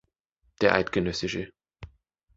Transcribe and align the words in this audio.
Der 0.61 0.73
eidg. 0.73 0.95